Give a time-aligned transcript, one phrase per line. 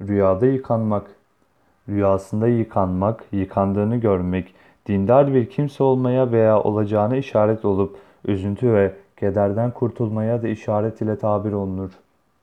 [0.00, 1.06] Rüyada yıkanmak.
[1.88, 4.54] Rüyasında yıkanmak, yıkandığını görmek,
[4.88, 11.18] dindar bir kimse olmaya veya olacağına işaret olup üzüntü ve kederden kurtulmaya da işaret ile
[11.18, 11.90] tabir olunur.